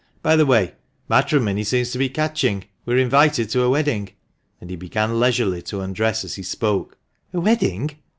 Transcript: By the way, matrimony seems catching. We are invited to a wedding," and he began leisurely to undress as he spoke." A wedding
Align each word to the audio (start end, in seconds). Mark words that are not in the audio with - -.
By 0.23 0.35
the 0.35 0.47
way, 0.47 0.73
matrimony 1.09 1.63
seems 1.63 1.95
catching. 2.11 2.63
We 2.87 2.95
are 2.95 2.97
invited 2.97 3.51
to 3.51 3.61
a 3.61 3.69
wedding," 3.69 4.09
and 4.59 4.71
he 4.71 4.75
began 4.75 5.19
leisurely 5.19 5.61
to 5.67 5.81
undress 5.81 6.25
as 6.25 6.33
he 6.33 6.41
spoke." 6.43 6.97
A 7.35 7.39
wedding 7.39 7.91